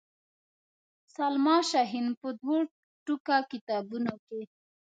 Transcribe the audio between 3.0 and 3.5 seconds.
ټوکه